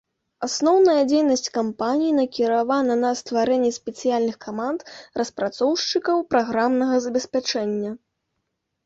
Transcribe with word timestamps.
Асноўная 0.45 1.01
дзейнасць 1.09 1.49
кампаніі 1.57 2.15
накіравана 2.19 2.95
на 3.01 3.11
стварэнне 3.19 3.69
спецыяльных 3.79 4.35
каманд 4.47 4.79
распрацоўшчыкаў 5.21 6.25
праграмнага 6.33 6.95
забеспячэння. 7.05 7.91